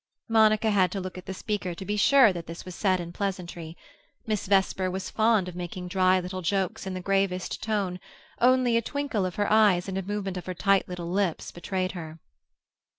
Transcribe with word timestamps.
Monica 0.27 0.71
had 0.71 0.91
to 0.93 0.99
look 0.99 1.15
at 1.15 1.27
the 1.27 1.31
speaker 1.35 1.75
to 1.75 1.85
be 1.85 1.95
sure 1.95 2.33
that 2.33 2.47
this 2.47 2.65
was 2.65 2.73
said 2.73 2.99
in 2.99 3.13
pleasantry. 3.13 3.77
Miss 4.25 4.47
Vesper 4.47 4.89
was 4.89 5.11
fond 5.11 5.47
of 5.47 5.55
making 5.55 5.89
dry 5.89 6.19
little 6.19 6.41
jokes 6.41 6.87
in 6.87 6.95
the 6.95 7.01
gravest 7.01 7.61
tone; 7.61 7.99
only 8.39 8.77
a 8.77 8.81
twinkle 8.81 9.27
of 9.27 9.35
her 9.35 9.51
eyes 9.53 9.87
and 9.87 9.99
a 9.99 10.01
movement 10.01 10.37
of 10.37 10.47
her 10.47 10.55
tight 10.55 10.87
little 10.89 11.11
lips 11.11 11.51
betrayed 11.51 11.91
her. 11.91 12.17